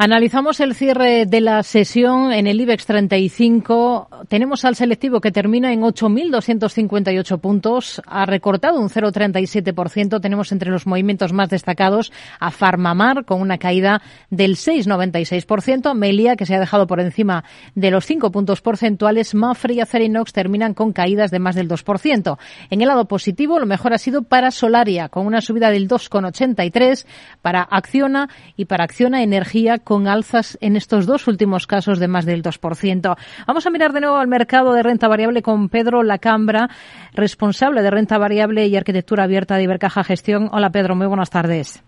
Analizamos 0.00 0.60
el 0.60 0.76
cierre 0.76 1.26
de 1.26 1.40
la 1.40 1.60
sesión 1.64 2.32
en 2.32 2.46
el 2.46 2.60
IBEX 2.60 2.86
35. 2.86 4.08
Tenemos 4.28 4.64
al 4.64 4.76
selectivo 4.76 5.20
que 5.20 5.32
termina 5.32 5.72
en 5.72 5.80
8.258 5.80 7.40
puntos. 7.40 8.00
Ha 8.06 8.24
recortado 8.24 8.78
un 8.78 8.90
0,37%. 8.90 10.20
Tenemos 10.20 10.52
entre 10.52 10.70
los 10.70 10.86
movimientos 10.86 11.32
más 11.32 11.50
destacados 11.50 12.12
a 12.38 12.52
Farmamar 12.52 13.24
con 13.24 13.40
una 13.40 13.58
caída 13.58 14.00
del 14.30 14.54
6,96%. 14.54 15.92
Melia 15.96 16.36
que 16.36 16.46
se 16.46 16.54
ha 16.54 16.60
dejado 16.60 16.86
por 16.86 17.00
encima 17.00 17.42
de 17.74 17.90
los 17.90 18.06
5 18.06 18.30
puntos 18.30 18.60
porcentuales. 18.60 19.34
Mafre 19.34 19.74
y 19.74 19.80
Acerinox 19.80 20.32
terminan 20.32 20.74
con 20.74 20.92
caídas 20.92 21.32
de 21.32 21.40
más 21.40 21.56
del 21.56 21.68
2%. 21.68 22.38
En 22.70 22.82
el 22.82 22.86
lado 22.86 23.06
positivo, 23.06 23.58
lo 23.58 23.66
mejor 23.66 23.94
ha 23.94 23.98
sido 23.98 24.22
para 24.22 24.52
Solaria 24.52 25.08
con 25.08 25.26
una 25.26 25.40
subida 25.40 25.70
del 25.72 25.88
2,83%, 25.88 27.04
para 27.42 27.62
Acciona 27.62 28.28
y 28.56 28.66
para 28.66 28.84
Acciona 28.84 29.24
Energía 29.24 29.78
con 29.88 30.06
alzas 30.06 30.58
en 30.60 30.76
estos 30.76 31.06
dos 31.06 31.26
últimos 31.28 31.66
casos 31.66 31.98
de 31.98 32.08
más 32.08 32.26
del 32.26 32.42
2%. 32.42 33.16
Vamos 33.46 33.66
a 33.66 33.70
mirar 33.70 33.94
de 33.94 34.02
nuevo 34.02 34.16
al 34.16 34.28
mercado 34.28 34.74
de 34.74 34.82
renta 34.82 35.08
variable 35.08 35.40
con 35.40 35.70
Pedro 35.70 36.02
Lacambra, 36.02 36.68
responsable 37.14 37.80
de 37.80 37.90
renta 37.90 38.18
variable 38.18 38.66
y 38.66 38.76
arquitectura 38.76 39.24
abierta 39.24 39.56
de 39.56 39.62
Ibercaja 39.62 40.04
Gestión. 40.04 40.50
Hola 40.52 40.68
Pedro, 40.68 40.94
muy 40.94 41.06
buenas 41.06 41.30
tardes. 41.30 41.82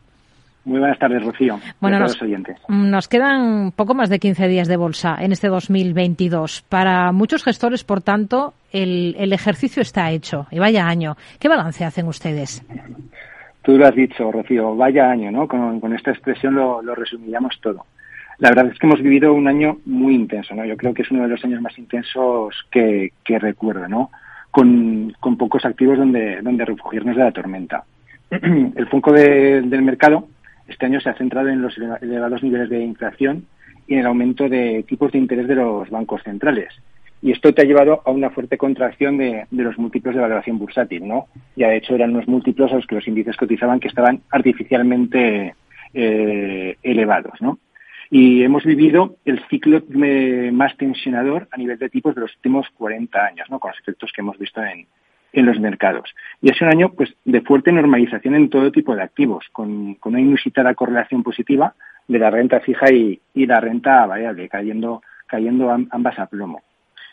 Muy 0.65 0.79
buenas 0.79 0.99
tardes, 0.99 1.23
Rocío. 1.23 1.61
Bueno, 1.79 1.99
nos, 1.99 2.21
oyentes. 2.23 2.57
nos 2.69 3.07
quedan 3.07 3.71
poco 3.73 3.95
más 3.95 4.09
de 4.09 4.19
15 4.19 4.49
días 4.49 4.69
de 4.69 4.79
bolsa 4.79 5.17
en 5.21 5.33
este 5.33 5.49
2022. 5.49 6.63
Para 6.71 7.13
muchos 7.13 7.45
gestores, 7.45 7.85
por 7.85 8.01
tanto, 8.01 8.55
el, 8.73 9.33
ejercicio 9.33 9.83
está 9.83 10.11
hecho. 10.11 10.47
Y 10.51 10.59
vaya 10.59 10.87
año. 10.87 11.17
¿Qué 11.39 11.49
balance 11.49 11.85
hacen 11.85 12.07
ustedes? 12.09 12.63
Tú 13.63 13.77
lo 13.77 13.87
has 13.87 13.95
dicho, 13.95 14.33
Rocío, 14.33 14.75
vaya 14.75 15.11
año, 15.11 15.31
¿no? 15.31 15.47
Con, 15.47 15.95
esta 15.95 16.11
expresión 16.11 16.55
lo, 16.55 16.83
resumiríamos 16.95 17.61
todo. 17.61 17.85
La 18.39 18.51
verdad 18.51 18.69
es 18.73 18.79
que 18.79 18.87
hemos 18.87 19.03
vivido 19.03 19.35
un 19.35 19.49
año 19.49 19.79
muy 19.85 20.15
intenso, 20.15 20.55
¿no? 20.55 20.65
Yo 20.65 20.77
creo 20.77 20.95
que 20.95 21.03
es 21.03 21.11
uno 21.11 21.23
de 21.23 21.29
los 21.29 21.45
años 21.45 21.61
más 21.61 21.79
intensos 21.79 22.55
que, 22.71 23.13
recuerdo, 23.27 23.87
¿no? 23.87 24.11
Con, 24.51 25.15
pocos 25.39 25.65
activos 25.65 25.99
donde, 25.99 26.41
donde 26.41 26.65
refugiarnos 26.65 27.17
de 27.17 27.25
la 27.25 27.33
tormenta. 27.33 27.85
El 28.31 28.87
foco 28.89 29.13
del 29.13 29.83
mercado 29.83 30.27
este 30.71 30.87
año 30.87 31.01
se 31.01 31.11
ha 31.11 31.15
centrado 31.15 31.49
en 31.49 31.63
los 31.63 31.77
elevados 31.77 32.43
niveles 32.45 32.71
de 32.71 32.81
inflación 32.81 33.47
y 33.89 33.95
en 33.95 34.01
el 34.01 34.07
aumento 34.07 34.49
de 34.49 34.85
tipos 34.89 35.11
de 35.11 35.19
interés 35.19 35.49
de 35.49 35.57
los 35.57 35.91
bancos 35.91 36.23
centrales. 36.23 36.73
Y 37.23 37.33
esto 37.33 37.53
te 37.53 37.63
ha 37.63 37.67
llevado 37.67 38.03
a 38.05 38.11
una 38.11 38.31
fuerte 38.31 38.57
contracción 38.57 39.19
de, 39.19 39.47
los 39.51 39.79
múltiplos 39.79 40.15
de 40.15 40.21
valoración 40.21 40.59
bursátil, 40.59 41.07
¿no? 41.07 41.27
Ya 41.55 41.69
de 41.69 41.77
hecho 41.77 41.95
eran 41.95 42.11
unos 42.11 42.29
múltiplos 42.29 42.73
a 42.73 42.77
los 42.77 42.87
que 42.87 42.95
los 42.95 43.07
índices 43.07 43.37
cotizaban 43.37 43.79
que 43.79 43.89
estaban 43.89 44.23
artificialmente 44.31 45.55
eh, 45.93 46.77
elevados, 46.83 47.41
¿no? 47.41 47.59
Y 48.11 48.43
hemos 48.43 48.65
vivido 48.65 49.17
el 49.25 49.41
ciclo 49.49 49.83
más 50.53 50.77
tensionador 50.77 51.47
a 51.53 51.57
nivel 51.57 51.79
de 51.79 51.91
tipos 51.91 52.15
de 52.15 52.23
los 52.23 52.35
últimos 52.37 52.67
40 52.77 53.25
años, 53.25 53.51
¿no? 53.51 53.61
Con 53.61 53.71
los 53.71 53.79
efectos 53.79 54.11
que 54.13 54.23
hemos 54.23 54.37
visto 54.39 54.63
en, 54.65 54.87
en 55.33 55.47
los 55.47 55.61
mercados. 55.61 56.13
Y 56.41 56.51
es 56.51 56.61
un 56.61 56.69
año 56.69 56.93
pues 56.93 57.15
de 57.25 57.41
fuerte 57.43 57.71
normalización 57.71 58.35
en 58.35 58.51
todo 58.51 58.73
tipo 58.73 58.97
de 58.97 59.03
activos, 59.03 59.47
con, 59.53 59.95
con 59.95 60.15
una 60.15 60.23
inusitada 60.23 60.75
correlación 60.75 61.23
positiva 61.23 61.75
de 62.09 62.19
la 62.19 62.31
renta 62.31 62.61
fija 62.61 62.91
y, 62.93 63.21
y 63.35 63.47
la 63.47 63.61
renta 63.61 64.05
variable, 64.07 64.49
cayendo, 64.49 65.03
cayendo 65.27 65.71
ambas 65.71 66.19
a 66.19 66.27
plomo. 66.27 66.63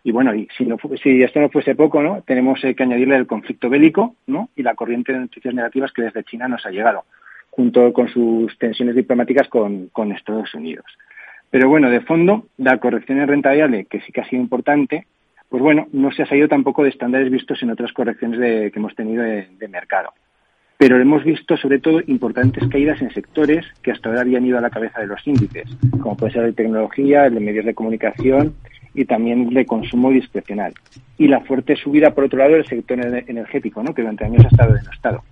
Y 0.08 0.12
bueno, 0.14 0.34
y 0.34 0.48
si, 0.58 0.64
no, 0.66 0.78
si 1.04 1.22
esto 1.22 1.42
no 1.42 1.50
fuese 1.50 1.76
poco, 1.76 2.02
¿no? 2.02 2.22
Tenemos 2.22 2.64
eh, 2.64 2.74
que 2.74 2.84
añadirle 2.84 3.18
el 3.18 3.28
conflicto 3.28 3.70
bélico, 3.70 4.16
¿no? 4.26 4.48
Y 4.56 4.64
la 4.64 4.74
corriente 4.74 5.12
de 5.12 5.20
noticias 5.20 5.54
negativas 5.54 5.92
que 5.92 6.04
desde 6.04 6.24
China 6.24 6.48
nos 6.48 6.66
ha 6.66 6.70
llegado, 6.70 7.04
junto 7.50 7.92
con 7.92 8.08
sus 8.08 8.58
tensiones 8.58 8.96
diplomáticas 8.96 9.50
con, 9.50 9.92
Estados 10.16 10.54
Unidos. 10.54 10.86
Pero 11.50 11.68
bueno, 11.68 11.90
de 11.90 12.00
fondo, 12.00 12.46
la 12.56 12.78
corrección 12.78 13.20
en 13.20 13.28
renta 13.28 13.50
variable, 13.50 13.84
que 13.84 14.00
sí 14.00 14.14
que 14.14 14.22
ha 14.22 14.30
sido 14.30 14.42
importante, 14.42 15.08
pues 15.50 15.62
bueno, 15.62 15.90
no 15.92 16.10
se 16.14 16.24
ha 16.24 16.26
salido 16.26 16.48
tampoco 16.48 16.84
de 16.84 16.90
estándares 16.92 17.30
vistos 17.30 17.62
en 17.62 17.72
otras 17.72 17.92
correcciones 17.92 18.40
de, 18.40 18.72
que 18.72 18.80
hemos 18.80 18.96
tenido 18.96 19.24
de, 19.24 19.50
de 19.60 19.68
mercado. 19.68 20.14
Pero 20.78 21.02
hemos 21.02 21.26
visto 21.26 21.58
sobre 21.58 21.80
todo 21.80 22.00
importantes 22.08 22.66
caídas 22.70 23.02
en 23.02 23.12
sectores 23.12 23.66
que 23.82 23.92
hasta 23.92 24.08
ahora 24.08 24.22
habían 24.22 24.46
ido 24.46 24.58
a 24.58 24.62
la 24.62 24.70
cabeza 24.70 25.02
de 25.02 25.08
los 25.08 25.28
índices, 25.28 25.68
como 26.00 26.16
puede 26.16 26.32
ser 26.32 26.44
el 26.44 26.52
de 26.52 26.64
tecnología, 26.64 27.26
el 27.26 27.34
de 27.34 27.40
medios 27.42 27.66
de 27.66 27.74
comunicación 27.74 28.56
y 28.98 29.06
también 29.06 29.50
de 29.50 29.66
consumo 29.66 30.10
discrecional. 30.10 30.74
Y 31.18 31.28
la 31.28 31.42
fuerte 31.42 31.76
subida, 31.76 32.14
por 32.14 32.26
otro 32.26 32.40
lado, 32.40 32.54
del 32.54 32.66
sector 32.66 33.00
energético, 33.00 33.84
¿no? 33.84 33.94
que 33.94 34.02
durante 34.02 34.26
años 34.26 34.44
ha 34.44 34.50
estado 34.50 34.74
denostado. 34.74 35.24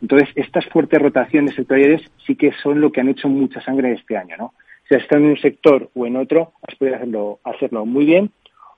Entonces, 0.00 0.30
estas 0.34 0.66
fuertes 0.66 1.00
rotaciones 1.00 1.54
sectoriales 1.54 2.02
sí 2.26 2.34
que 2.34 2.50
son 2.62 2.80
lo 2.80 2.90
que 2.90 3.02
han 3.02 3.10
hecho 3.10 3.28
mucha 3.28 3.60
sangre 3.60 3.92
este 3.92 4.16
año. 4.16 4.36
¿no? 4.38 4.54
Si 4.88 4.94
has 4.94 5.02
estado 5.02 5.22
en 5.22 5.30
un 5.30 5.36
sector 5.36 5.90
o 5.94 6.06
en 6.06 6.16
otro, 6.16 6.54
has 6.66 6.74
podido 6.76 6.96
hacerlo, 6.96 7.40
hacerlo 7.44 7.84
muy 7.84 8.06
bien 8.06 8.30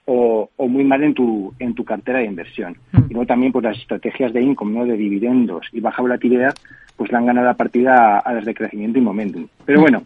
o, 0.07 0.51
muy 0.59 0.83
mal 0.83 1.05
en 1.05 1.15
tu, 1.15 1.55
en 1.61 1.75
tu 1.75 1.85
cartera 1.85 2.19
de 2.19 2.25
inversión. 2.25 2.77
Mm. 2.91 2.99
Y 3.11 3.13
luego 3.15 3.27
también 3.27 3.53
por 3.53 3.63
pues, 3.63 3.75
las 3.75 3.83
estrategias 3.83 4.33
de 4.33 4.43
income, 4.43 4.77
¿no? 4.77 4.85
de 4.85 4.97
dividendos 4.97 5.69
y 5.73 5.79
baja 5.79 6.03
volatilidad, 6.03 6.53
pues 6.97 7.13
le 7.13 7.17
han 7.17 7.27
ganado 7.27 7.47
la 7.47 7.55
partida 7.55 8.19
a, 8.19 8.33
las 8.33 8.45
de 8.45 8.55
crecimiento 8.55 8.99
y 8.99 9.03
momentum. 9.03 9.47
Pero 9.65 9.79
mm. 9.79 9.83
bueno, 9.83 10.03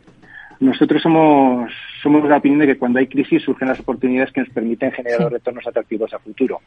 nosotros 0.61 1.01
somos, 1.01 1.73
somos 2.07 2.23
de 2.23 2.29
la 2.29 2.37
opinión 2.37 2.61
de 2.61 2.69
que 2.69 2.79
cuando 2.79 3.01
hay 3.01 3.09
crisis 3.09 3.43
surgen 3.43 3.67
las 3.67 3.81
oportunidades 3.81 4.33
que 4.33 4.41
nos 4.41 4.51
permiten 4.51 4.93
generar 4.93 5.29
retornos 5.29 5.67
atractivos 5.67 6.15
a 6.15 6.21
futuro. 6.21 6.61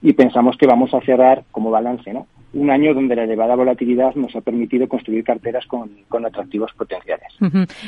Y 0.00 0.14
pensamos 0.14 0.56
que 0.56 0.66
vamos 0.66 0.94
a 0.94 1.02
cerrar 1.02 1.44
como 1.52 1.70
balance, 1.70 2.14
¿no? 2.14 2.26
un 2.56 2.70
año 2.70 2.94
donde 2.94 3.14
la 3.14 3.24
elevada 3.24 3.54
volatilidad 3.54 4.14
nos 4.14 4.34
ha 4.34 4.40
permitido 4.40 4.88
construir 4.88 5.22
carteras 5.24 5.66
con, 5.66 5.90
atractivos 6.24 6.72
potenciales. 6.72 7.28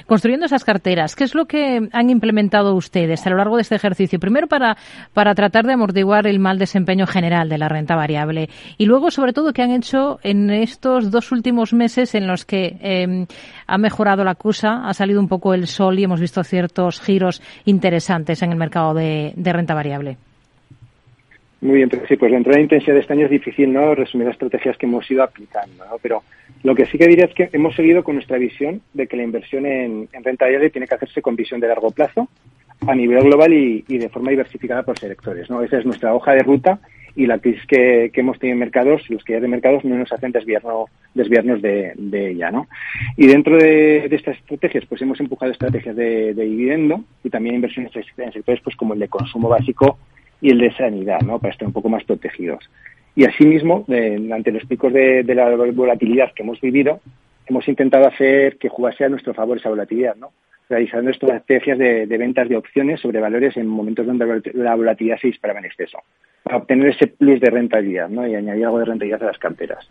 Construyendo 0.07 0.47
esas 0.47 0.65
carteras, 0.65 1.17
¿qué 1.17 1.25
es 1.25 1.35
lo 1.35 1.47
que 1.47 1.89
han 1.91 2.11
implementado 2.11 2.75
ustedes 2.75 3.27
a 3.27 3.31
lo 3.31 3.37
largo 3.37 3.57
de 3.57 3.63
este 3.63 3.77
ejercicio? 3.77 4.21
Primero, 4.21 4.47
para, 4.47 4.77
para 5.15 5.35
tratar 5.35 5.65
de 5.65 5.73
amortiguar 5.73 6.27
el 6.27 6.39
mal 6.39 6.59
desempeño 6.59 7.07
general 7.07 7.49
de 7.49 7.59
la 7.59 7.69
renta 7.69 7.97
variable 7.97 8.51
y 8.77 8.85
luego, 8.85 9.11
sobre 9.11 9.33
todo, 9.33 9.53
¿qué 9.53 9.63
han 9.63 9.71
hecho 9.71 10.19
en 10.23 10.51
estos 10.51 11.11
dos 11.11 11.33
últimos 11.33 11.73
meses 11.73 12.15
en 12.15 12.27
los 12.27 12.45
que 12.45 12.77
em, 12.81 13.27
ha 13.67 13.79
mejorado 13.79 14.23
la 14.23 14.35
CUSA, 14.35 14.87
ha 14.87 14.93
salido 14.93 15.21
un 15.21 15.29
poco 15.29 15.55
el 15.55 15.67
sol 15.67 15.99
y 15.99 16.05
hemos 16.05 16.21
visto 16.21 16.45
ciertos 16.45 16.98
giros 17.01 17.43
interesantes 17.65 18.43
en 18.43 18.53
el 18.53 18.57
mercado 18.57 18.95
de 18.95 19.33
renta 19.53 19.75
variable? 19.75 20.17
Muy 21.61 21.77
bien, 21.77 21.89
pero 21.89 22.07
sí, 22.07 22.17
pues 22.17 22.31
la 22.31 22.37
entrada 22.37 22.59
de 22.59 22.63
intensidad 22.63 22.95
de 22.95 23.01
este 23.01 23.13
año 23.13 23.25
es 23.25 23.33
difícil, 23.33 23.73
¿no? 23.73 23.95
Resumir 23.95 24.27
las 24.27 24.35
estrategias 24.35 24.77
que 24.77 24.87
hemos 24.87 25.11
ido 25.11 25.25
aplicando, 25.25 25.85
¿no? 25.85 25.99
Pero 26.01 26.23
lo 26.63 26.75
que 26.75 26.87
sí 26.87 26.99
que 26.99 27.09
diría 27.09 27.25
es 27.25 27.35
que 27.35 27.51
hemos 27.53 27.75
seguido 27.75 28.05
con 28.05 28.15
nuestra 28.15 28.39
visión 28.39 28.81
de 28.95 29.09
que 29.09 29.17
la 29.17 29.25
inversión 29.25 29.67
en, 29.67 30.09
renta 30.23 30.45
variable 30.45 30.71
tiene 30.71 30.87
que 30.87 30.95
hacerse 30.95 31.21
con 31.21 31.35
visión 31.35 31.59
de 31.59 31.67
largo 31.67 31.91
plazo, 31.91 32.29
a 32.87 32.95
nivel 32.95 33.25
global 33.25 33.53
y, 33.53 33.83
de 33.89 34.09
forma 34.09 34.31
diversificada 34.31 34.85
por 34.85 34.97
sectores, 34.97 35.51
¿no? 35.51 35.61
Esa 35.63 35.79
es 35.79 35.85
nuestra 35.85 36.15
hoja 36.15 36.33
de 36.33 36.45
ruta 36.45 36.79
y 37.19 37.27
la 37.27 37.41
crisis 37.41 37.67
que, 37.67 38.13
hemos 38.15 38.39
tenido 38.39 38.55
en 38.55 38.61
mercados, 38.61 39.03
los 39.11 39.25
que 39.25 39.33
ya 39.33 39.41
de 39.41 39.49
mercados 39.49 39.85
no 39.85 39.97
nos 39.97 40.13
hacen 40.13 40.31
desviarnos, 40.31 40.89
desviarnos 41.15 41.61
de, 41.61 41.93
ella, 42.13 42.53
¿no? 42.53 42.69
Y 43.17 43.27
dentro 43.27 43.57
de, 43.57 44.07
estas 44.07 44.37
estrategias, 44.37 44.87
pues 44.87 45.03
hemos 45.03 45.19
empujado 45.19 45.51
estrategias 45.51 45.97
de, 45.97 46.33
de 46.33 46.45
dividendo 46.45 47.03
y 47.25 47.31
también 47.31 47.57
inversiones 47.57 47.91
en 47.97 48.33
sectores 48.33 48.61
pues 48.63 48.77
como 48.77 48.95
el 48.95 49.01
de 49.01 49.09
consumo 49.09 49.49
básico 49.49 49.99
y 50.41 50.51
el 50.51 50.59
de 50.59 50.73
sanidad, 50.77 51.21
¿no? 51.23 51.41
Para 51.41 51.53
estar 51.53 51.67
un 51.67 51.73
poco 51.73 51.89
más 51.89 52.05
protegidos. 52.05 52.71
Y 53.17 53.25
asimismo, 53.25 53.85
ante 54.33 54.53
los 54.53 54.65
picos 54.67 54.93
de, 54.93 55.25
la 55.27 55.51
volatilidad 55.57 56.33
que 56.33 56.45
hemos 56.45 56.61
vivido, 56.61 57.01
hemos 57.49 57.67
intentado 57.67 58.07
hacer 58.07 58.59
que 58.59 58.69
jugase 58.69 59.05
a 59.05 59.09
nuestro 59.09 59.35
favor 59.35 59.59
esa 59.59 59.71
volatilidad, 59.71 60.15
¿no? 60.15 60.31
Realizando 60.69 61.11
estrategias 61.11 61.79
de, 61.79 62.07
ventas 62.07 62.49
de 62.49 62.57
opciones 62.57 63.01
sobre 63.01 63.19
valores 63.19 63.57
en 63.57 63.67
momentos 63.67 64.07
donde 64.07 64.41
la 64.55 64.77
volatilidad 64.77 65.19
se 65.19 65.27
disparaba 65.27 65.59
en 65.59 65.65
exceso, 65.65 65.99
para 66.49 66.59
obtener 66.59 66.89
ese 66.89 67.07
plus 67.07 67.41
de 67.41 67.51
rentabilidad, 67.51 68.09
¿no? 68.09 68.27
Y 68.27 68.35
añadir 68.35 68.65
algo 68.65 68.81
de 68.81 68.87
rentabilidad 68.87 69.23
a 69.23 69.27
las 69.27 69.39
carteras. 69.39 69.89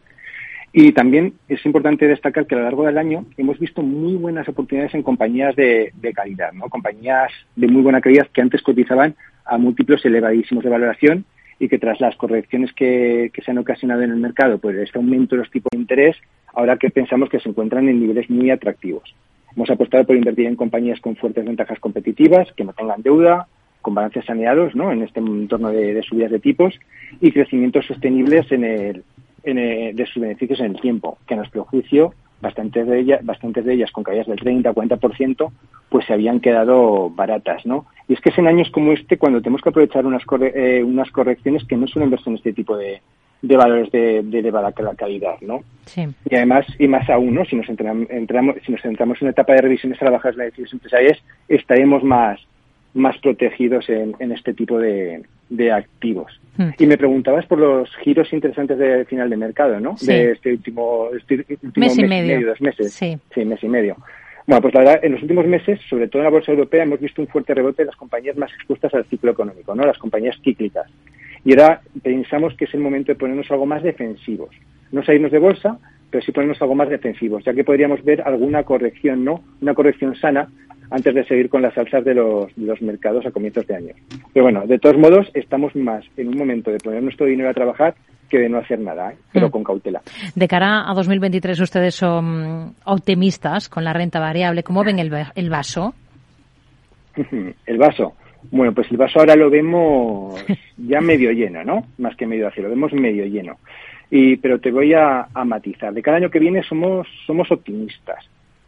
Y 0.73 0.91
también 0.91 1.34
es 1.47 1.66
importante 1.66 2.07
destacar 2.07 2.45
que 2.45 2.56
a 2.56 2.57
lo 2.57 2.66
largo 2.66 2.85
del 2.85 2.97
año 2.97 3.25
hemos 3.38 3.57
visto 3.57 3.81
muy 3.81 4.16
buenas 4.16 4.47
oportunidades 4.50 4.94
en 4.94 5.03
compañías 5.03 5.56
de, 5.56 5.94
de 5.95 6.13
calidad, 6.13 6.51
¿no? 6.51 6.68
Compañías 6.68 7.31
de 7.56 7.68
muy 7.68 7.81
buena 7.81 8.01
calidad 8.01 8.27
que 8.33 8.42
antes 8.42 8.62
cotizaban 8.62 9.15
a 9.45 9.57
múltiplos 9.57 10.04
elevadísimos 10.06 10.63
de 10.63 10.69
valoración 10.69 11.25
y 11.59 11.69
que 11.69 11.80
tras 11.80 12.00
las 12.00 12.15
correcciones 12.15 12.71
que, 12.74 13.31
se 13.44 13.51
han 13.51 13.57
ocasionado 13.57 14.01
en 14.01 14.12
el 14.12 14.18
mercado, 14.18 14.60
pues 14.60 14.77
este 14.77 14.98
aumento 14.98 15.36
de 15.36 15.42
los 15.42 15.51
tipos 15.51 15.69
de 15.71 15.80
interés, 15.80 16.15
ahora 16.53 16.77
que 16.77 16.89
pensamos 16.89 17.30
que 17.30 17.39
se 17.39 17.50
encuentran 17.50 17.89
en 17.89 18.00
niveles 18.00 18.30
muy 18.30 18.51
atractivos. 18.51 19.15
Hemos 19.56 19.69
apostado 19.69 20.06
por 20.06 20.15
invertir 20.15 20.45
en 20.45 20.56
compañías 20.56 21.00
con 21.00 21.15
fuertes 21.15 21.45
ventajas 21.45 21.80
competitivas, 21.80 22.51
que 22.53 22.63
no 22.63 22.74
tengan 22.74 23.01
deuda, 23.01 23.48
con 23.81 23.95
balances 23.95 24.25
saneados 24.25 24.75
¿no? 24.75 24.91
en 24.91 25.03
este 25.03 25.19
entorno 25.19 25.69
de, 25.69 26.01
subidas 26.03 26.31
de 26.31 26.39
tipos 26.39 26.74
y 27.21 27.31
crecimientos 27.31 27.85
sostenibles 27.85 28.51
en 28.51 28.63
el, 28.63 29.03
de 29.44 30.06
sus 30.12 30.21
beneficios 30.21 30.59
en 30.59 30.68
el 30.68 30.81
tiempo, 30.81 31.18
que 31.27 31.33
a 31.33 31.38
nuestro 31.38 31.63
juicio 31.65 32.13
bastantes 32.41 32.85
de 32.88 33.00
ellas, 33.00 33.25
bastantes 33.25 33.65
de 33.65 33.74
ellas 33.74 33.91
con 33.91 34.03
caídas 34.03 34.27
del 34.27 34.39
30 34.39 34.69
o 34.69 34.74
40%, 34.74 35.51
pues 35.89 36.06
se 36.06 36.13
habían 36.13 36.39
quedado 36.39 37.09
baratas, 37.09 37.65
¿no? 37.65 37.85
Y 38.07 38.13
es 38.13 38.21
que 38.21 38.29
es 38.29 38.38
en 38.38 38.47
años 38.47 38.69
como 38.69 38.91
este 38.91 39.18
cuando 39.18 39.41
tenemos 39.41 39.62
que 39.62 39.69
aprovechar 39.69 40.06
unas, 40.06 40.24
eh, 40.41 40.83
unas 40.83 41.09
correcciones 41.12 41.65
que 41.65 41.77
no 41.77 41.88
suelen 41.88 42.12
verse 42.12 42.29
en 42.29 42.35
este 42.35 42.53
tipo 42.53 42.77
de, 42.77 43.01
de 43.41 43.57
valores 43.57 43.91
de, 43.91 44.21
de 44.24 44.39
elevada 44.39 44.71
calidad, 44.71 45.39
¿no? 45.41 45.62
Sí. 45.85 46.07
Y 46.29 46.35
además, 46.35 46.65
y 46.79 46.88
más 46.88 47.09
aún, 47.09 47.35
¿no? 47.35 47.45
Si 47.45 47.56
nos 47.56 47.68
entramos, 47.69 48.56
si 48.65 48.71
nos 48.71 48.81
centramos 48.81 49.21
en 49.21 49.25
una 49.25 49.31
etapa 49.31 49.53
de 49.53 49.62
revisiones 49.62 50.01
a 50.01 50.06
las 50.06 50.13
bajas 50.13 50.35
beneficios 50.35 50.74
empresariales, 50.74 51.24
estaremos 51.47 52.03
más, 52.03 52.39
más 52.98 53.18
protegidos 53.20 53.90
en, 53.90 54.16
en 54.20 54.32
este 54.32 54.54
tipo 54.54 54.80
de, 54.80 55.24
de 55.50 55.72
activos. 55.72 56.40
Hmm. 56.58 56.70
Y 56.78 56.88
me 56.88 56.98
preguntabas 56.98 57.46
por 57.46 57.60
los 57.60 57.90
giros 57.98 58.32
interesantes 58.34 58.78
de 58.78 59.06
final 59.06 59.30
de 59.30 59.38
mercado, 59.38 59.80
¿no? 59.80 59.96
De 60.02 60.32
este 60.32 60.54
último, 60.54 61.10
este 61.16 61.46
mes, 61.76 61.98
y 61.98 62.04
medio. 62.04 62.48
dos 62.48 62.62
meses. 62.62 62.94
Sí. 62.94 63.18
sí, 63.34 63.46
mes 63.46 63.64
y 63.64 63.68
medio. 63.68 63.96
Bueno, 64.46 64.62
pues 64.62 64.74
la 64.74 64.80
verdad, 64.80 65.00
en 65.04 65.12
los 65.12 65.22
últimos 65.22 65.46
meses, 65.46 65.80
sobre 65.90 66.08
todo 66.08 66.22
en 66.22 66.26
la 66.26 66.32
bolsa 66.32 66.52
europea, 66.52 66.84
hemos 66.84 67.00
visto 67.00 67.22
un 67.22 67.28
fuerte 67.28 67.54
rebote 67.54 67.84
de 67.84 67.88
las 67.88 67.96
compañías 67.98 68.38
más 68.38 68.52
expuestas 68.54 68.94
al 68.94 69.06
ciclo 69.06 69.32
económico, 69.32 69.76
¿no? 69.76 69.84
Las 69.86 69.98
compañías 69.98 70.38
cíclicas. 70.42 70.90
Y 71.44 71.52
ahora 71.52 71.82
pensamos 72.02 72.56
que 72.56 72.66
es 72.66 72.74
el 72.74 72.80
momento 72.80 73.12
de 73.12 73.20
ponernos 73.20 73.52
algo 73.52 73.66
más 73.66 73.84
defensivos. 73.84 74.50
No 74.92 75.04
salirnos 75.04 75.32
de 75.32 75.40
bolsa, 75.40 75.78
pero 76.09 76.24
sí 76.24 76.31
ponernos 76.31 76.62
algo 76.62 76.75
más 76.75 76.89
defensivos, 76.89 77.44
ya 77.44 77.54
que 77.54 77.63
podríamos 77.63 78.04
ver 78.04 78.21
alguna 78.21 78.63
corrección, 78.63 79.24
¿no? 79.24 79.44
Una 79.62 79.74
corrección 79.74 80.15
sana 80.15 80.48
antes 80.89 81.13
de 81.13 81.25
seguir 81.25 81.50
con 81.50 81.62
las 81.62 81.77
alzas 81.77 82.04
de 82.06 82.13
los, 82.13 82.81
mercados 82.81 83.25
a 83.25 83.31
comienzos 83.31 83.68
de 83.68 83.75
año. 83.75 83.94
Pero 84.33 84.45
bueno, 84.45 84.65
de 84.65 84.80
todos 84.80 84.98
modos, 84.98 85.30
estamos 85.33 85.75
más 85.75 86.06
en 86.15 86.30
un 86.30 86.38
momento 86.38 86.71
de 86.71 86.77
poner 86.77 87.04
nuestro 87.04 87.25
dinero 87.25 87.50
a 87.50 87.54
trabajar 87.54 87.95
que 88.30 88.39
de 88.39 88.50
no 88.50 88.57
hacer 88.57 88.80
nada, 88.80 89.12
¿eh? 89.12 89.18
pero 89.31 89.48
mm. 89.48 89.51
con 89.51 89.63
cautela. 89.63 90.01
De 90.36 90.48
cara 90.48 90.89
a 90.89 90.94
2023, 90.94 91.59
ustedes 91.59 91.95
son 91.95 92.74
optimistas 92.86 93.69
con 93.69 93.83
la 93.83 93.94
renta 93.94 94.19
variable. 94.19 94.63
¿Cómo 94.63 94.83
ven 94.83 95.00
el, 95.00 95.12
el 95.36 95.50
vaso? 95.50 95.94
el 97.65 97.77
vaso. 97.77 98.13
Bueno, 98.51 98.74
pues 98.74 98.89
el 98.92 98.98
vaso 98.98 99.19
ahora 99.19 99.36
lo 99.36 99.50
vemos 99.50 100.44
ya 100.77 101.01
medio 101.01 101.31
lleno, 101.31 101.63
¿no? 101.63 101.88
Más 101.98 102.15
que 102.15 102.27
medio 102.27 102.45
vacío, 102.45 102.63
lo 102.63 102.69
vemos 102.69 102.94
medio 102.94 103.25
lleno. 103.25 103.57
Y, 104.09 104.38
pero 104.38 104.59
te 104.59 104.71
voy 104.71 104.94
a, 104.94 105.27
matizar. 105.45 105.94
De 105.94 106.01
cada 106.01 106.18
año 106.18 106.30
que 106.30 106.39
viene 106.39 106.63
somos, 106.63 107.07
somos 107.25 107.51
optimistas 107.51 108.25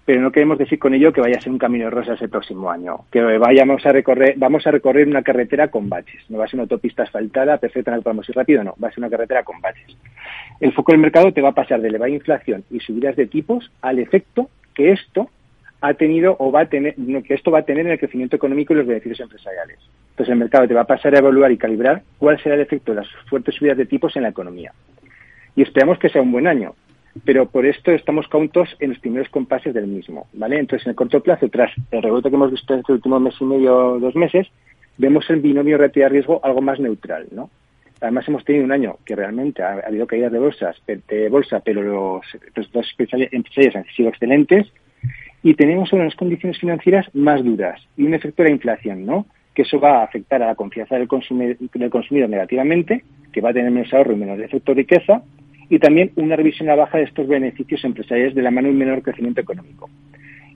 pero 0.10 0.22
no 0.22 0.32
queremos 0.32 0.58
decir 0.58 0.80
con 0.80 0.96
ello 0.96 1.14
que 1.14 1.22
vaya 1.22 1.38
a 1.38 1.40
ser 1.40 1.52
un 1.52 1.60
camino 1.60 1.86
de 1.86 1.92
rosas 1.92 2.20
el 2.20 2.30
próximo 2.30 2.72
año, 2.72 3.02
que 3.12 3.22
vayamos 3.22 3.86
a 3.86 3.92
recorrer, 3.92 4.34
vamos 4.38 4.66
a 4.66 4.72
recorrer 4.72 5.08
una 5.08 5.22
carretera 5.22 5.68
con 5.68 5.88
baches, 5.88 6.28
no 6.30 6.40
va 6.40 6.46
a 6.46 6.48
ser 6.48 6.56
una 6.56 6.64
autopista 6.64 7.04
asfaltada 7.04 7.60
perfecta 7.60 7.92
en 7.92 7.98
la 7.98 8.00
que 8.00 8.04
podamos 8.06 8.28
ir 8.28 8.36
rápido, 8.36 8.64
no, 8.64 8.74
va 8.84 8.88
a 8.88 8.92
ser 8.92 9.02
una 9.02 9.12
carretera 9.12 9.44
con 9.44 9.62
baches. 9.62 9.96
El 10.60 10.74
foco 10.74 10.94
del 10.94 11.02
mercado 11.02 11.32
te 11.32 11.42
va 11.42 11.50
a 11.50 11.54
pasar 11.54 11.80
de 11.80 11.90
elevada 11.90 12.10
inflación 12.10 12.64
y 12.72 12.80
subidas 12.80 13.16
de 13.18 13.28
tipos 13.28 13.72
al 13.84 14.00
efecto 14.00 14.50
que 14.74 14.94
esto 14.94 15.30
ha 15.80 15.94
tenido 15.94 16.36
o 16.40 16.52
va 16.52 16.62
a 16.62 16.66
tener, 16.66 16.96
que 16.96 17.36
esto 17.36 17.52
va 17.52 17.60
a 17.60 17.66
tener 17.66 17.86
en 17.86 17.92
el 17.92 18.00
crecimiento 18.00 18.36
económico 18.36 18.74
y 18.74 18.78
los 18.78 18.88
beneficios 18.88 19.20
empresariales. 19.20 19.78
Entonces 20.10 20.34
el 20.34 20.40
mercado 20.40 20.68
te 20.68 20.74
va 20.74 20.82
a 20.82 20.88
pasar 20.88 21.14
a 21.14 21.20
evaluar 21.20 21.52
y 21.52 21.58
calibrar 21.60 22.02
cuál 22.18 22.42
será 22.42 22.56
el 22.56 22.62
efecto 22.62 22.94
de 22.94 23.02
las 23.02 23.08
fuertes 23.30 23.54
subidas 23.54 23.78
de 23.78 23.86
tipos 23.86 24.16
en 24.16 24.24
la 24.24 24.30
economía. 24.30 24.74
Y 25.60 25.64
esperamos 25.64 26.00
que 26.00 26.08
sea 26.08 26.22
un 26.22 26.32
buen 26.32 26.48
año, 26.48 26.74
pero 27.26 27.50
por 27.50 27.66
esto 27.66 27.92
estamos 27.92 28.30
cautos 28.30 28.78
en 28.80 28.92
los 28.92 29.00
primeros 29.00 29.28
compases 29.28 29.74
del 29.74 29.88
mismo, 29.88 30.28
¿vale? 30.32 30.58
Entonces, 30.58 30.88
en 30.88 30.92
el 30.92 30.96
corto 30.96 31.20
plazo, 31.20 31.50
tras 31.50 31.70
el 31.92 32.02
rebote 32.02 32.30
que 32.30 32.36
hemos 32.38 32.52
visto 32.52 32.74
en 32.74 32.80
este 32.80 32.94
último 32.94 33.20
mes 33.20 33.36
y 33.42 33.44
medio, 33.44 34.00
dos 34.00 34.16
meses, 34.16 34.48
vemos 34.98 35.30
el 35.30 35.42
binomio 35.42 35.78
renta 35.78 36.00
de 36.00 36.08
riesgo 36.08 36.40
algo 36.46 36.62
más 36.62 36.80
neutral, 36.80 37.28
¿no? 37.34 37.50
Además, 38.00 38.26
hemos 38.30 38.46
tenido 38.46 38.64
un 38.64 38.72
año 38.72 39.00
que 39.04 39.18
realmente 39.18 39.62
ha, 39.62 39.82
habido 39.86 40.08
caídas 40.08 40.32
de 40.32 40.40
bolsas, 40.40 40.82
de 40.88 41.28
bolsa, 41.28 41.60
pero 41.60 41.82
los 41.82 42.26
resultados 42.56 42.96
empresariales 43.34 43.76
han 43.76 43.86
sido 43.94 44.08
excelentes 44.08 44.66
y 45.44 45.56
tenemos 45.56 45.92
unas 45.92 46.16
condiciones 46.16 46.58
financieras 46.58 47.14
más 47.14 47.44
duras 47.44 47.86
y 47.98 48.04
un 48.04 48.14
efecto 48.14 48.44
de 48.44 48.50
la 48.50 48.56
inflación, 48.56 49.06
¿no? 49.06 49.26
Que 49.54 49.64
eso 49.64 49.78
va 49.78 50.00
a 50.00 50.04
afectar 50.06 50.42
a 50.42 50.48
la 50.48 50.56
confianza 50.56 50.96
del 50.96 51.10
consumidor, 51.10 51.58
del 51.58 51.90
consumidor 51.90 52.30
negativamente, 52.30 53.04
que 53.34 53.42
va 53.42 53.50
a 53.50 53.54
tener 53.54 53.72
menos 53.72 53.94
ahorro 53.94 54.14
y 54.14 54.16
menos 54.16 54.40
efecto 54.40 54.74
de 54.74 54.84
riqueza, 54.84 55.22
y 55.70 55.80
también 55.80 56.12
una 56.16 56.36
revisión 56.36 56.70
a 56.70 56.76
baja 56.76 56.98
de 56.98 57.04
estos 57.04 57.28
beneficios 57.28 57.84
empresariales 57.86 58.36
de 58.36 58.42
la 58.42 58.52
mano 58.52 58.68
de 58.68 58.74
un 58.74 58.80
menor 58.80 59.02
crecimiento 59.02 59.42
económico. 59.42 59.90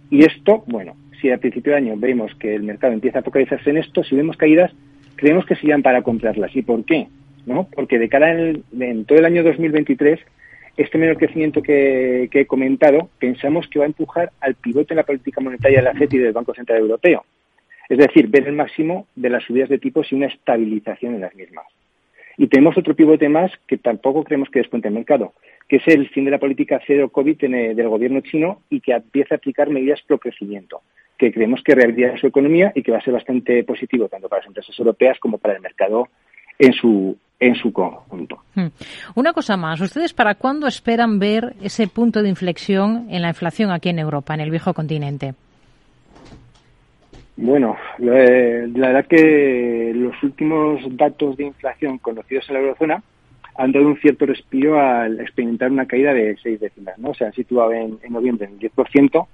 Y 0.10 0.26
esto, 0.26 0.64
bueno, 0.68 0.96
si 1.22 1.32
a 1.32 1.38
principio 1.38 1.72
de 1.72 1.78
año 1.78 1.94
vemos 1.98 2.34
que 2.36 2.54
el 2.56 2.64
mercado 2.64 2.94
empieza 2.94 3.20
a 3.20 3.24
focalizarse 3.24 3.70
en 3.70 3.78
esto, 3.78 4.04
si 4.04 4.16
vemos 4.16 4.38
caídas, 4.38 4.72
creemos 5.16 5.46
que 5.46 5.56
serían 5.56 5.82
para 5.82 6.02
comprarlas. 6.02 6.56
¿Y 6.56 6.64
por 6.64 6.84
qué? 6.84 7.08
¿No? 7.46 7.68
Porque 7.74 8.00
de 8.00 8.10
cara 8.10 8.32
en, 8.32 9.06
todo 9.06 9.20
el 9.20 9.26
año 9.26 9.44
2023, 9.44 10.20
este 10.78 10.98
menor 10.98 11.18
crecimiento 11.18 11.62
que, 11.62 12.30
he 12.32 12.46
comentado, 12.46 13.10
pensamos 13.20 13.68
que 13.68 13.80
va 13.80 13.86
a 13.86 13.88
empujar 13.88 14.32
al 14.42 14.56
pivote 14.56 14.94
en 14.94 14.98
la 14.98 15.04
política 15.04 15.42
monetaria 15.42 15.80
de 15.80 15.84
la 15.84 15.94
FED 15.94 16.14
y 16.14 16.18
del 16.18 16.34
Banco 16.34 16.54
Central 16.54 16.80
Europeo. 16.80 17.24
Es 17.90 17.98
decir, 17.98 18.28
ver 18.28 18.48
el 18.48 18.54
máximo 18.54 19.08
de 19.16 19.30
las 19.30 19.44
subidas 19.44 19.70
de 19.70 19.78
tipos 19.78 20.12
y 20.12 20.16
una 20.16 20.28
estabilización 20.28 21.16
en 21.16 21.22
las 21.22 21.36
mismas. 21.36 21.66
Y 22.38 22.48
tenemos 22.48 22.78
otro 22.78 22.96
pivote 22.96 23.30
más 23.30 23.52
que 23.68 23.78
tampoco 23.78 24.24
creemos 24.24 24.50
que 24.50 24.60
descuente 24.60 24.88
el 24.88 24.94
mercado, 24.94 25.34
que 25.68 25.78
es 25.78 25.88
el 25.88 26.10
fin 26.10 26.26
de 26.26 26.32
la 26.32 26.40
política 26.40 26.82
cero 26.86 27.10
COVID 27.10 27.38
del 27.38 27.90
gobierno 27.90 28.22
chino 28.22 28.62
y 28.70 28.80
que 28.82 28.94
empieza 28.94 29.36
a 29.36 29.38
aplicar 29.38 29.70
medidas 29.70 30.02
pro 30.02 30.18
crecimiento, 30.18 30.82
que 31.18 31.32
creemos 31.32 31.62
que 31.64 31.76
rehabilitará 31.76 32.18
su 32.18 32.28
economía 32.28 32.72
y 32.76 32.82
que 32.82 32.92
va 32.92 32.98
a 32.98 33.04
ser 33.04 33.14
bastante 33.14 33.64
positivo 33.64 34.08
tanto 34.08 34.30
para 34.30 34.42
las 34.42 34.48
empresas 34.48 34.78
europeas 34.80 35.20
como 35.20 35.38
para 35.38 35.56
el 35.56 35.62
mercado 35.62 36.10
en 36.60 36.74
su 36.74 37.18
en 37.40 37.56
su 37.56 37.74
conjunto. 37.74 38.42
Hmm. 38.56 38.68
Una 39.16 39.34
cosa 39.34 39.58
más, 39.58 39.82
¿ustedes 39.82 40.14
para 40.14 40.36
cuándo 40.36 40.66
esperan 40.66 41.20
ver 41.20 41.56
ese 41.62 41.88
punto 41.88 42.22
de 42.22 42.30
inflexión 42.30 43.08
en 43.10 43.22
la 43.22 43.30
inflación 43.30 43.70
aquí 43.72 43.90
en 43.90 44.00
Europa, 44.00 44.34
en 44.34 44.40
el 44.40 44.50
viejo 44.50 44.74
continente? 44.74 45.34
Bueno, 47.36 47.78
la, 47.98 48.14
verdad 48.14 49.06
que 49.08 49.92
los 49.96 50.22
últimos 50.22 50.82
datos 50.96 51.36
de 51.36 51.46
inflación 51.46 51.98
conocidos 51.98 52.48
en 52.48 52.54
la 52.54 52.60
eurozona 52.62 53.04
han 53.56 53.72
dado 53.72 53.88
un 53.88 53.98
cierto 53.98 54.26
respiro 54.26 54.80
al 54.80 55.20
experimentar 55.20 55.72
una 55.72 55.88
caída 55.88 56.14
de 56.14 56.38
seis 56.42 56.60
décimas, 56.60 56.98
¿no? 57.00 57.14
Se 57.14 57.26
han 57.26 57.34
situado 57.34 57.72
en, 57.74 58.00
noviembre 58.10 58.48
en 58.48 58.54
el 58.54 58.72
10%, 58.72 59.28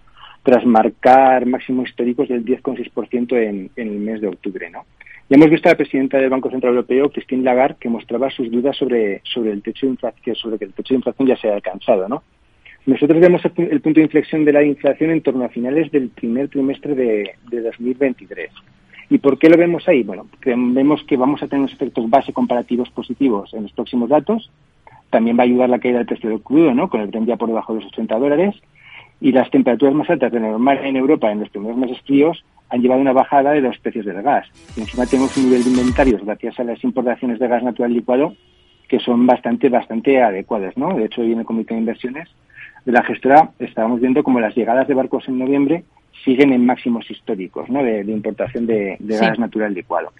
tras 0.44 0.66
marcar 0.66 1.46
máximos 1.46 1.90
históricos 1.90 2.30
del 2.30 2.46
10,6% 2.46 3.38
en, 3.38 3.70
en 3.76 3.88
el 3.88 4.00
mes 4.00 4.22
de 4.22 4.28
octubre, 4.28 4.70
¿no? 4.70 4.86
Ya 5.30 5.36
hemos 5.36 5.52
visto 5.52 5.70
a 5.70 5.74
la 5.74 5.78
presidenta 5.78 6.18
del 6.18 6.32
Banco 6.32 6.50
Central 6.50 6.74
Europeo, 6.74 7.12
Christine 7.12 7.44
Lagarde, 7.44 7.78
que 7.80 7.88
mostraba 7.88 8.32
sus 8.32 8.50
dudas 8.50 8.76
sobre, 8.76 9.22
sobre 9.26 9.52
el 9.52 9.62
techo 9.62 9.86
de 9.86 9.92
inflación, 9.92 10.36
sobre 10.36 10.58
que 10.58 10.66
el 10.66 10.74
techo 10.74 10.94
de 10.94 10.98
inflación 10.98 11.28
ya 11.28 11.38
se 11.38 11.50
ha 11.50 11.54
alcanzado, 11.54 12.10
¿no? 12.10 12.24
Nosotros 12.90 13.20
vemos 13.20 13.44
el 13.56 13.82
punto 13.82 14.00
de 14.00 14.06
inflexión 14.06 14.46
de 14.46 14.52
la 14.52 14.64
inflación 14.64 15.12
en 15.12 15.22
torno 15.22 15.46
a 15.46 15.50
finales 15.50 15.92
del 15.92 16.10
primer 16.10 16.50
trimestre 16.50 16.96
de, 16.96 17.36
2023. 17.52 18.50
¿Y 19.12 19.20
por 19.20 19.38
qué 19.38 19.48
lo 19.48 19.58
vemos 19.58 19.88
ahí? 19.88 20.02
Bueno, 20.02 20.26
vemos 20.44 21.04
que 21.04 21.16
vamos 21.16 21.44
a 21.44 21.48
tener 21.48 21.60
unos 21.60 21.74
efectos 21.74 22.10
base 22.10 22.34
comparativos 22.34 22.90
positivos 22.90 23.54
en 23.54 23.62
los 23.62 23.74
próximos 23.74 24.10
datos. 24.10 24.50
También 25.12 25.38
va 25.38 25.44
a 25.44 25.46
ayudar 25.46 25.70
la 25.70 25.78
caída 25.78 26.00
del 26.00 26.08
precio 26.08 26.32
del 26.32 26.42
crudo, 26.42 26.74
¿no? 26.74 26.90
Con 26.90 27.02
el 27.02 27.12
tren 27.12 27.28
ya 27.28 27.38
por 27.38 27.50
debajo 27.50 27.76
de 27.76 27.82
los 27.82 27.92
80 27.92 28.18
dólares. 28.18 28.56
Y 29.22 29.34
las 29.34 29.52
temperaturas 29.52 29.94
más 29.94 30.10
altas 30.10 30.32
de 30.32 30.40
normal 30.40 30.80
en 30.84 30.96
Europa 30.96 31.32
en 31.32 31.42
los 31.42 31.50
primeros 31.50 31.78
meses 31.78 32.02
fríos 32.08 32.44
han 32.70 32.82
llevado 32.82 33.02
a 33.02 33.04
una 33.04 33.14
bajada 33.14 33.52
de 33.52 33.62
los 33.62 33.78
precios 33.78 34.08
del 34.08 34.24
gas. 34.24 34.48
Y 34.76 34.80
encima 34.80 35.06
tenemos 35.06 35.38
un 35.38 35.44
nivel 35.44 35.64
de 35.64 35.70
inventarios 35.70 36.26
gracias 36.26 36.60
a 36.60 36.64
las 36.64 36.84
importaciones 36.84 37.38
de 37.38 37.48
gas 37.48 37.62
natural 37.62 37.94
licuado 37.94 38.34
que 38.88 39.00
son 39.00 39.28
bastante, 39.28 39.70
bastante 39.70 40.24
adecuadas, 40.24 40.76
¿no? 40.76 40.96
De 40.96 41.06
hecho, 41.06 41.22
hoy 41.22 41.34
en 41.34 41.40
el 41.40 41.46
Comité 41.46 41.76
de 41.76 41.82
Inversiones 41.82 42.28
de 42.86 42.92
la 42.92 43.04
gestora 43.04 43.52
estábamos 43.60 44.00
viendo 44.02 44.24
como 44.24 44.40
las 44.40 44.56
llegadas 44.56 44.88
de 44.88 44.94
barcos 44.94 45.28
en 45.28 45.40
noviembre 45.40 45.84
siguen 46.24 46.54
en 46.54 46.66
máximos 46.66 47.10
históricos 47.10 47.70
¿no? 47.70 47.84
de, 47.84 48.02
importación 48.02 48.66
de, 48.66 48.98
gas 49.00 49.40
natural 49.40 49.74
licuado. 49.74 50.12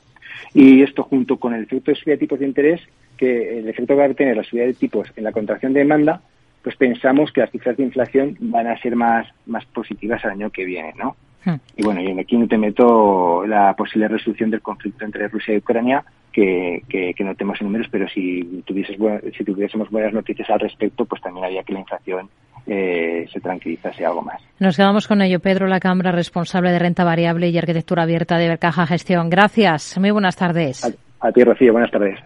Y 0.54 0.82
esto 0.82 1.04
junto 1.04 1.38
con 1.38 1.54
el 1.54 1.64
efecto 1.64 1.92
de 1.92 1.96
subida 1.96 2.14
de 2.14 2.20
tipos 2.20 2.40
de 2.40 2.48
interés, 2.48 2.82
que 3.18 3.60
el 3.60 3.68
efecto 3.68 3.94
que 3.94 4.00
va 4.00 4.06
a 4.06 4.14
tener 4.14 4.38
la 4.38 4.44
subida 4.44 4.66
de 4.66 4.74
tipos 4.74 5.12
en 5.16 5.24
la 5.24 5.32
contracción 5.32 5.74
de 5.74 5.80
demanda, 5.82 6.22
pues 6.64 6.76
pensamos 6.76 7.32
que 7.32 7.42
las 7.42 7.52
cifras 7.52 7.78
de 7.78 7.84
inflación 7.84 8.38
van 8.40 8.68
a 8.68 8.80
ser 8.82 8.96
más, 8.96 9.28
más 9.46 9.66
positivas 9.66 10.24
el 10.24 10.32
año 10.32 10.50
que 10.50 10.66
viene, 10.66 10.94
¿no? 10.98 11.16
Hmm. 11.46 11.56
Y 11.78 11.84
bueno, 11.84 12.02
y 12.02 12.20
aquí 12.20 12.38
no 12.38 12.48
te 12.48 12.58
meto 12.58 13.46
la 13.46 13.74
posible 13.76 14.08
resolución 14.08 14.50
del 14.50 14.62
conflicto 14.62 15.06
entre 15.06 15.28
Rusia 15.30 15.54
y 15.54 15.58
Ucrania, 15.58 16.04
que, 16.32 16.84
que, 16.90 17.14
que 17.14 17.24
no 17.24 17.36
tenemos 17.36 17.62
en 17.62 17.68
números, 17.68 17.88
pero 17.90 18.08
si, 18.10 18.64
tuvieses, 18.66 18.98
si 19.38 19.44
tuviésemos 19.44 19.90
buenas 19.90 20.14
noticias 20.14 20.50
al 20.50 20.60
respecto, 20.60 21.06
pues 21.06 21.22
también 21.22 21.46
haría 21.46 21.64
que 21.64 21.74
la 21.74 21.80
inflación 21.80 22.30
eh, 22.68 23.28
se 23.32 23.40
tranquilizase 23.40 24.06
algo 24.06 24.22
más. 24.22 24.42
Nos 24.60 24.76
quedamos 24.76 25.08
con 25.08 25.22
ello. 25.22 25.40
Pedro 25.40 25.68
La 25.68 25.80
Cámara, 25.80 26.12
responsable 26.12 26.72
de 26.72 26.80
renta 26.80 27.04
variable 27.04 27.50
y 27.50 27.58
arquitectura 27.58 28.04
abierta 28.04 28.38
de 28.38 28.48
Bercaja 28.48 28.86
Gestión. 28.86 29.30
Gracias. 29.30 29.98
Muy 29.98 30.12
buenas 30.12 30.36
tardes. 30.36 30.84
a 31.20 31.32
ti, 31.32 31.44
Rocío. 31.44 31.74
Buenas 31.74 31.92
tardes. 31.92 32.20